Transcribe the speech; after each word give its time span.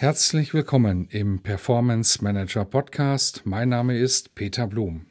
Herzlich 0.00 0.54
willkommen 0.54 1.08
im 1.10 1.42
Performance 1.42 2.24
Manager 2.24 2.64
Podcast. 2.64 3.42
Mein 3.44 3.68
Name 3.68 3.98
ist 3.98 4.34
Peter 4.34 4.66
Blum. 4.66 5.04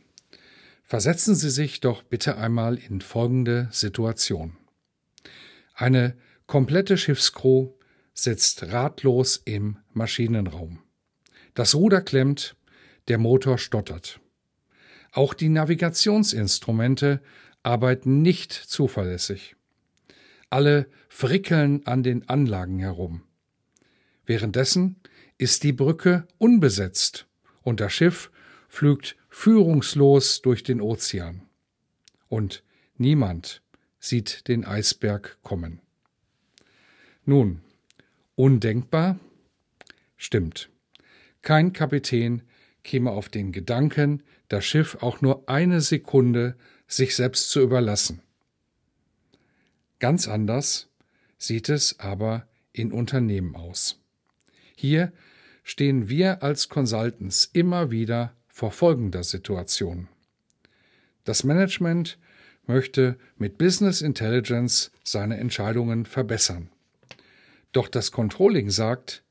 Versetzen 0.82 1.36
Sie 1.36 1.52
sich 1.52 1.80
doch 1.80 2.02
bitte 2.02 2.38
einmal 2.38 2.76
in 2.76 3.00
folgende 3.00 3.68
Situation. 3.70 4.58
Eine 5.76 6.18
komplette 6.48 6.98
Schiffskrew 6.98 7.70
sitzt 8.16 8.64
ratlos 8.72 9.40
im 9.46 9.78
Maschinenraum. 9.94 10.80
Das 11.54 11.76
Ruder 11.76 12.02
klemmt, 12.02 12.56
der 13.10 13.20
Motor 13.20 13.60
stottert. 13.60 14.20
Auch 15.12 15.36
die 15.36 15.50
Navigationsinstrumente 15.50 17.22
arbeiten 17.62 18.24
nicht 18.24 18.54
zuverlässig. 18.54 19.56
Alle 20.50 20.88
frickeln 21.10 21.86
an 21.86 22.02
den 22.02 22.28
Anlagen 22.28 22.80
herum. 22.80 23.22
Währenddessen 24.30 24.98
ist 25.40 25.64
die 25.64 25.74
Brücke 25.74 26.28
unbesetzt 26.38 27.26
und 27.64 27.80
das 27.80 27.94
Schiff 27.94 28.30
pflügt 28.70 29.16
führungslos 29.28 30.44
durch 30.44 30.62
den 30.62 30.82
Ozean. 30.82 31.50
Und 32.28 32.64
niemand 32.96 33.64
sieht 34.00 34.48
den 34.48 34.66
Eisberg 34.66 35.40
kommen. 35.42 35.82
Nun, 37.26 37.62
undenkbar? 38.36 39.20
Stimmt. 40.16 40.70
Kein 41.42 41.74
Kapitän 41.74 42.44
käme 42.84 43.10
auf 43.10 43.30
den 43.30 43.52
Gedanken, 43.52 44.22
das 44.48 44.64
Schiff 44.64 44.98
auch 45.02 45.22
nur 45.22 45.50
eine 45.50 45.82
Sekunde 45.82 46.56
sich 46.86 47.16
selbst 47.16 47.50
zu 47.50 47.62
überlassen. 47.62 48.22
Ganz 49.98 50.28
anders 50.28 50.88
sieht 51.40 51.68
es 51.68 52.00
aber 52.00 52.48
in 52.74 52.92
Unternehmen 52.92 53.56
aus. 53.56 54.00
Hier 54.82 55.12
stehen 55.66 56.08
wir 56.08 56.42
als 56.42 56.70
Consultants 56.70 57.50
immer 57.52 57.92
wieder 57.92 58.34
vor 58.48 58.72
folgender 58.72 59.26
Situation. 59.26 60.08
Das 61.26 61.44
Management 61.44 62.18
möchte 62.66 63.18
mit 63.36 63.58
Business 63.58 64.02
Intelligence 64.02 64.92
seine 65.04 65.36
Entscheidungen 65.36 66.06
verbessern. 66.06 66.70
Doch 67.74 67.90
das 67.90 68.14
Controlling 68.14 68.70
sagt, 68.70 69.22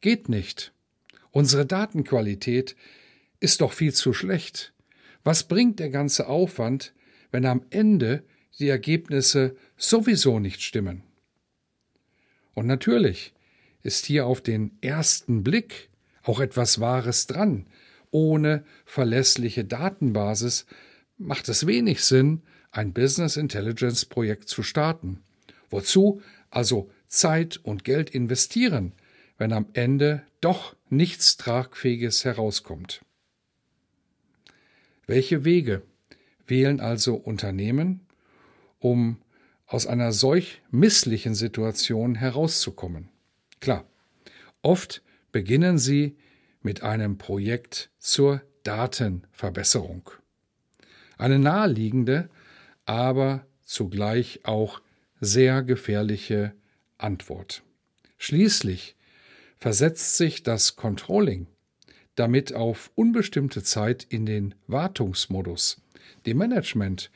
geht 0.00 0.28
nicht. 0.28 0.72
Unsere 1.30 1.66
Datenqualität 1.66 2.74
ist 3.38 3.60
doch 3.60 3.74
viel 3.74 3.94
zu 3.94 4.12
schlecht. 4.12 4.72
Was 5.22 5.44
bringt 5.44 5.78
der 5.78 5.90
ganze 5.90 6.26
Aufwand, 6.26 6.94
wenn 7.30 7.46
am 7.46 7.64
Ende 7.70 8.24
die 8.58 8.68
Ergebnisse 8.68 9.54
sowieso 9.76 10.40
nicht 10.40 10.62
stimmen? 10.62 11.04
Und 12.54 12.66
natürlich, 12.66 13.35
ist 13.86 14.04
hier 14.04 14.26
auf 14.26 14.42
den 14.42 14.76
ersten 14.82 15.42
Blick 15.44 15.88
auch 16.22 16.40
etwas 16.40 16.80
Wahres 16.80 17.26
dran. 17.26 17.66
Ohne 18.10 18.64
verlässliche 18.84 19.64
Datenbasis 19.64 20.66
macht 21.16 21.48
es 21.48 21.66
wenig 21.66 22.02
Sinn, 22.02 22.42
ein 22.72 22.92
Business 22.92 23.36
Intelligence 23.36 24.04
Projekt 24.04 24.48
zu 24.48 24.62
starten. 24.62 25.22
Wozu 25.70 26.20
also 26.50 26.90
Zeit 27.06 27.58
und 27.62 27.84
Geld 27.84 28.10
investieren, 28.10 28.92
wenn 29.38 29.52
am 29.52 29.66
Ende 29.72 30.22
doch 30.40 30.76
nichts 30.90 31.36
Tragfähiges 31.36 32.24
herauskommt? 32.24 33.02
Welche 35.06 35.44
Wege 35.44 35.82
wählen 36.46 36.80
also 36.80 37.14
Unternehmen, 37.14 38.00
um 38.80 39.18
aus 39.66 39.86
einer 39.86 40.12
solch 40.12 40.60
misslichen 40.70 41.34
Situation 41.34 42.16
herauszukommen? 42.16 43.08
Klar, 43.66 43.84
oft 44.62 45.02
beginnen 45.32 45.76
Sie 45.76 46.16
mit 46.62 46.84
einem 46.84 47.18
Projekt 47.18 47.90
zur 47.98 48.40
Datenverbesserung. 48.62 50.08
Eine 51.18 51.40
naheliegende, 51.40 52.30
aber 52.84 53.44
zugleich 53.64 54.38
auch 54.44 54.80
sehr 55.20 55.64
gefährliche 55.64 56.54
Antwort. 56.96 57.64
Schließlich 58.18 58.94
versetzt 59.58 60.16
sich 60.16 60.44
das 60.44 60.76
Controlling 60.76 61.48
damit 62.14 62.54
auf 62.54 62.92
unbestimmte 62.94 63.64
Zeit 63.64 64.04
in 64.08 64.26
den 64.26 64.54
Wartungsmodus. 64.68 65.82
Dem 66.24 66.38
Management 66.38 67.10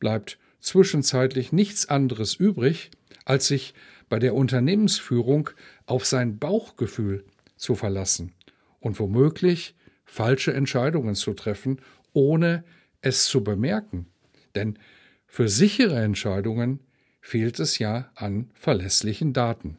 bleibt 0.00 0.38
zwischenzeitlich 0.60 1.50
nichts 1.50 1.88
anderes 1.88 2.34
übrig, 2.34 2.90
als 3.24 3.46
sich 3.46 3.72
bei 4.14 4.20
der 4.20 4.36
Unternehmensführung 4.36 5.50
auf 5.86 6.06
sein 6.06 6.38
Bauchgefühl 6.38 7.24
zu 7.56 7.74
verlassen 7.74 8.32
und 8.78 9.00
womöglich 9.00 9.74
falsche 10.04 10.54
Entscheidungen 10.54 11.16
zu 11.16 11.34
treffen, 11.34 11.80
ohne 12.12 12.62
es 13.00 13.24
zu 13.24 13.42
bemerken. 13.42 14.06
Denn 14.54 14.78
für 15.26 15.48
sichere 15.48 16.00
Entscheidungen 16.00 16.78
fehlt 17.20 17.58
es 17.58 17.80
ja 17.80 18.12
an 18.14 18.52
verlässlichen 18.54 19.32
Daten. 19.32 19.78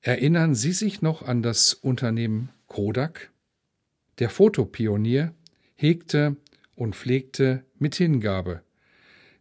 Erinnern 0.00 0.54
Sie 0.54 0.72
sich 0.72 1.02
noch 1.02 1.20
an 1.20 1.42
das 1.42 1.74
Unternehmen 1.74 2.48
Kodak? 2.68 3.32
Der 4.18 4.30
Fotopionier 4.30 5.34
hegte 5.74 6.38
und 6.74 6.96
pflegte 6.96 7.66
mit 7.78 7.96
Hingabe 7.96 8.62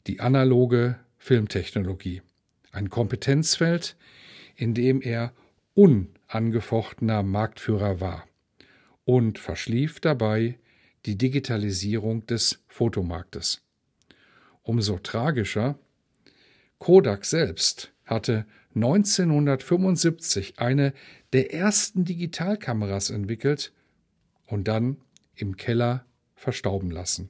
die 0.06 0.20
analoge 0.20 1.00
Filmtechnologie 1.18 2.22
ein 2.74 2.90
Kompetenzfeld, 2.90 3.96
in 4.56 4.74
dem 4.74 5.02
er 5.02 5.32
unangefochtener 5.76 7.24
Marktführer 7.24 8.02
war 8.02 8.28
und 9.06 9.40
verschlief 9.40 10.00
dabei 10.02 10.60
die 11.06 11.18
Digitalisierung 11.18 12.26
des 12.26 12.60
Fotomarktes. 12.68 13.62
Umso 14.64 14.98
tragischer, 15.00 15.78
Kodak 16.80 17.26
selbst 17.26 17.94
hatte 18.06 18.46
1975 18.76 20.60
eine 20.60 20.94
der 21.32 21.54
ersten 21.54 22.06
Digitalkameras 22.06 23.10
entwickelt 23.10 23.72
und 24.48 24.68
dann 24.68 24.98
im 25.36 25.58
Keller 25.58 26.06
verstauben 26.36 26.92
lassen. 26.92 27.30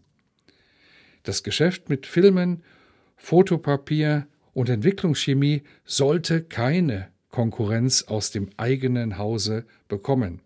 Das 1.23 1.43
Geschäft 1.43 1.89
mit 1.89 2.05
Filmen, 2.05 2.63
Fotopapier 3.15 4.27
und 4.53 4.69
Entwicklungschemie 4.69 5.63
sollte 5.85 6.43
keine 6.43 7.09
Konkurrenz 7.29 8.03
aus 8.03 8.31
dem 8.31 8.49
eigenen 8.57 9.17
Hause 9.17 9.65
bekommen. 9.87 10.41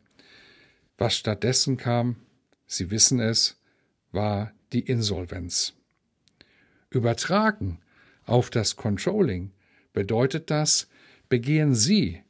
Was 0.97 1.15
stattdessen 1.15 1.77
kam, 1.77 2.15
Sie 2.65 2.91
wissen 2.91 3.19
es, 3.19 3.61
war 4.11 4.51
die 4.73 4.81
Insolvenz. 4.81 5.73
Übertragen 6.89 7.79
auf 8.25 8.49
das 8.49 8.75
Controlling 8.75 9.51
bedeutet 9.93 10.49
das, 10.49 10.87
begehen 11.29 11.75
Sie 11.75 12.21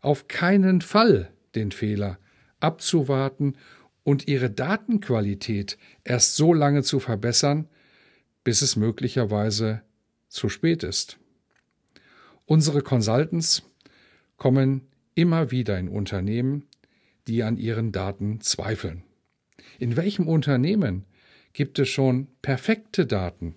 auf 0.00 0.28
keinen 0.28 0.80
Fall 0.80 1.30
den 1.54 1.72
Fehler, 1.72 2.18
abzuwarten 2.60 3.56
und 4.02 4.28
Ihre 4.28 4.50
Datenqualität 4.50 5.78
erst 6.04 6.36
so 6.36 6.52
lange 6.52 6.82
zu 6.82 7.00
verbessern, 7.00 7.68
bis 8.42 8.60
es 8.62 8.76
möglicherweise 8.76 9.82
zu 10.34 10.48
spät 10.48 10.82
ist. 10.82 11.18
Unsere 12.44 12.82
Consultants 12.82 13.62
kommen 14.36 14.82
immer 15.14 15.50
wieder 15.50 15.78
in 15.78 15.88
Unternehmen, 15.88 16.66
die 17.26 17.42
an 17.42 17.56
ihren 17.56 17.92
Daten 17.92 18.40
zweifeln. 18.40 19.04
In 19.78 19.96
welchem 19.96 20.28
Unternehmen 20.28 21.04
gibt 21.52 21.78
es 21.78 21.88
schon 21.88 22.26
perfekte 22.42 23.06
Daten? 23.06 23.54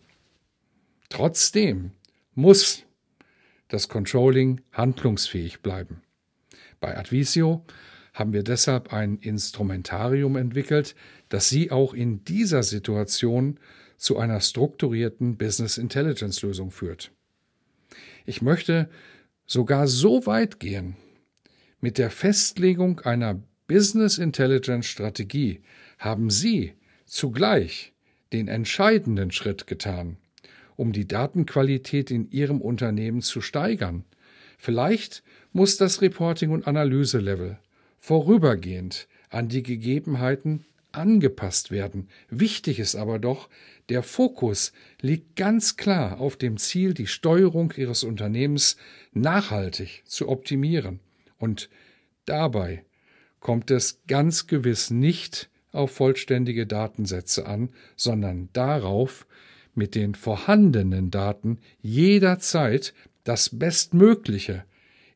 Trotzdem 1.09 1.91
muss 2.35 2.83
das 3.67 3.89
Controlling 3.89 4.61
handlungsfähig 4.71 5.61
bleiben. 5.61 6.01
Bei 6.79 6.97
Advisio 6.97 7.65
haben 8.13 8.33
wir 8.33 8.43
deshalb 8.43 8.93
ein 8.93 9.17
Instrumentarium 9.17 10.37
entwickelt, 10.37 10.95
das 11.29 11.49
Sie 11.49 11.71
auch 11.71 11.93
in 11.93 12.23
dieser 12.23 12.63
Situation 12.63 13.59
zu 13.97 14.17
einer 14.17 14.39
strukturierten 14.39 15.37
Business 15.37 15.77
Intelligence 15.77 16.41
Lösung 16.41 16.71
führt. 16.71 17.11
Ich 18.25 18.41
möchte 18.41 18.89
sogar 19.45 19.87
so 19.87 20.25
weit 20.25 20.59
gehen, 20.59 20.95
mit 21.79 21.97
der 21.97 22.09
Festlegung 22.09 23.01
einer 23.01 23.41
Business 23.67 24.17
Intelligence 24.17 24.85
Strategie 24.85 25.61
haben 25.97 26.29
Sie 26.29 26.73
zugleich 27.05 27.93
den 28.33 28.47
entscheidenden 28.47 29.31
Schritt 29.31 29.67
getan, 29.67 30.17
um 30.75 30.91
die 30.91 31.07
Datenqualität 31.07 32.11
in 32.11 32.29
Ihrem 32.31 32.61
Unternehmen 32.61 33.21
zu 33.21 33.41
steigern. 33.41 34.05
Vielleicht 34.57 35.23
muss 35.53 35.77
das 35.77 36.01
Reporting- 36.01 36.51
und 36.51 36.67
Analyselevel 36.67 37.59
vorübergehend 37.99 39.07
an 39.29 39.49
die 39.49 39.63
Gegebenheiten 39.63 40.65
angepasst 40.91 41.71
werden. 41.71 42.09
Wichtig 42.29 42.79
ist 42.79 42.95
aber 42.95 43.19
doch, 43.19 43.49
der 43.89 44.03
Fokus 44.03 44.73
liegt 45.01 45.35
ganz 45.35 45.77
klar 45.77 46.19
auf 46.19 46.35
dem 46.35 46.57
Ziel, 46.57 46.93
die 46.93 47.07
Steuerung 47.07 47.73
Ihres 47.75 48.03
Unternehmens 48.03 48.77
nachhaltig 49.13 50.03
zu 50.05 50.27
optimieren. 50.27 50.99
Und 51.37 51.69
dabei 52.25 52.83
kommt 53.39 53.71
es 53.71 54.01
ganz 54.07 54.47
gewiss 54.47 54.89
nicht 54.89 55.49
auf 55.71 55.91
vollständige 55.91 56.67
Datensätze 56.67 57.45
an, 57.45 57.69
sondern 57.95 58.49
darauf, 58.53 59.25
mit 59.73 59.93
den 59.93 60.15
vorhandenen 60.15 61.11
Daten 61.11 61.59
jederzeit 61.81 62.93
das 63.23 63.57
Bestmögliche 63.59 64.63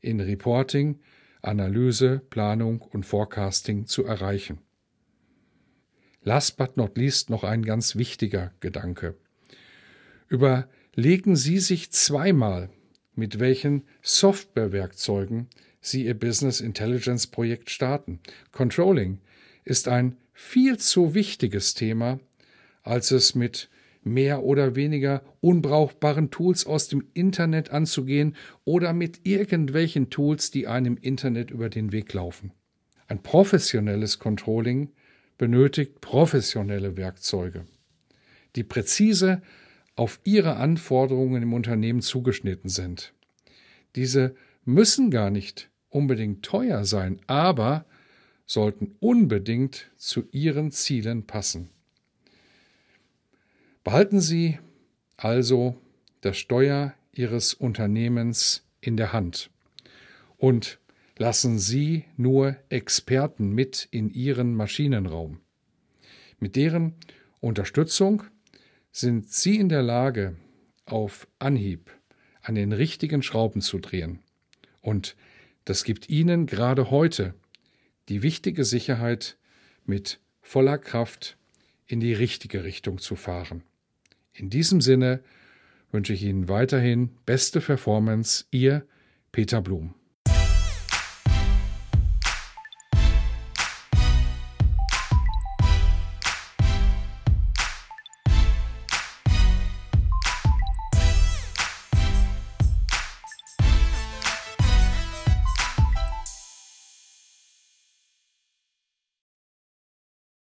in 0.02 0.20
Reporting, 0.20 1.00
Analyse, 1.42 2.22
Planung 2.30 2.82
und 2.82 3.06
Forecasting 3.06 3.88
zu 3.88 4.06
erreichen. 4.06 4.60
Last 6.24 6.58
but 6.58 6.78
not 6.78 6.98
least 6.98 7.30
noch 7.30 7.44
ein 7.44 7.64
ganz 7.64 7.96
wichtiger 7.96 8.52
Gedanke. 8.60 9.16
Überlegen 10.28 11.36
Sie 11.36 11.60
sich 11.60 11.92
zweimal, 11.92 12.70
mit 13.16 13.40
welchen 13.40 13.84
Softwarewerkzeugen 14.02 15.48
Sie 15.80 16.06
Ihr 16.06 16.14
Business 16.14 16.62
Intelligence 16.62 17.26
Projekt 17.26 17.72
starten. 17.72 18.20
Controlling 18.52 19.20
ist 19.66 19.88
ein 19.88 20.16
viel 20.32 20.78
zu 20.78 21.16
wichtiges 21.16 21.74
Thema, 21.74 22.20
als 22.84 23.10
es 23.10 23.34
mit 23.34 23.70
mehr 24.04 24.44
oder 24.44 24.76
weniger 24.76 25.24
unbrauchbaren 25.42 26.30
Tools 26.30 26.66
aus 26.66 26.88
dem 26.88 27.04
Internet 27.14 27.72
anzugehen 27.72 28.36
oder 28.64 28.94
mit 28.94 29.22
irgendwelchen 29.24 30.10
Tools, 30.10 30.52
die 30.52 30.68
einem 30.68 30.98
Internet 30.98 31.52
über 31.52 31.70
den 31.70 31.92
Weg 31.92 32.14
laufen. 32.14 32.52
Ein 33.08 33.22
professionelles 33.24 34.20
Controlling 34.20 34.92
benötigt 35.42 36.02
professionelle 36.02 36.98
Werkzeuge, 36.98 37.66
die 38.56 38.64
präzise 38.64 39.42
auf 39.96 40.20
Ihre 40.24 40.58
Anforderungen 40.58 41.42
im 41.42 41.54
Unternehmen 41.54 42.02
zugeschnitten 42.02 42.70
sind. 42.70 43.12
Diese 43.96 44.36
müssen 44.66 45.10
gar 45.10 45.32
nicht 45.32 45.72
unbedingt 45.90 46.46
teuer 46.46 46.86
sein, 46.86 47.20
aber 47.26 47.86
sollten 48.46 48.96
unbedingt 49.00 49.90
zu 49.98 50.28
Ihren 50.32 50.70
Zielen 50.70 51.26
passen. 51.26 51.72
Behalten 53.84 54.22
Sie 54.22 54.60
also 55.18 55.76
das 56.22 56.38
Steuer 56.38 56.94
Ihres 57.14 57.56
Unternehmens 57.56 58.64
in 58.80 58.96
der 58.96 59.12
Hand 59.12 59.50
und 60.38 60.78
lassen 61.22 61.60
Sie 61.60 62.06
nur 62.18 62.58
Experten 62.70 63.52
mit 63.52 63.88
in 63.92 64.10
Ihren 64.10 64.56
Maschinenraum. 64.56 65.40
Mit 66.40 66.56
deren 66.56 66.96
Unterstützung 67.42 68.24
sind 68.92 69.32
Sie 69.32 69.58
in 69.60 69.70
der 69.70 69.84
Lage, 69.84 70.36
auf 70.86 71.28
Anhieb 71.38 71.92
an 72.42 72.56
den 72.56 72.72
richtigen 72.72 73.22
Schrauben 73.22 73.62
zu 73.62 73.78
drehen. 73.78 74.24
Und 74.82 75.16
das 75.64 75.84
gibt 75.84 76.10
Ihnen 76.10 76.48
gerade 76.48 76.90
heute 76.90 77.36
die 78.10 78.24
wichtige 78.24 78.66
Sicherheit, 78.66 79.38
mit 79.86 80.20
voller 80.42 80.80
Kraft 80.80 81.38
in 81.86 82.00
die 82.00 82.14
richtige 82.14 82.64
Richtung 82.64 82.98
zu 82.98 83.16
fahren. 83.16 83.62
In 84.34 84.50
diesem 84.50 84.82
Sinne 84.82 85.22
wünsche 85.92 86.14
ich 86.14 86.24
Ihnen 86.24 86.50
weiterhin 86.50 87.12
beste 87.28 87.62
Performance, 87.62 88.46
Ihr 88.50 88.88
Peter 89.32 89.62
Blum. 89.62 89.94